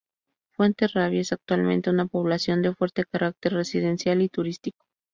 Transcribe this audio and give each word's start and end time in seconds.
Fuenterrabía 0.57 1.21
es 1.21 1.31
actualmente 1.31 1.91
una 1.91 2.07
población 2.07 2.63
de 2.63 2.73
fuerte 2.73 3.05
carácter 3.05 3.53
residencial 3.53 4.23
y 4.23 4.29
turístico. 4.29 4.87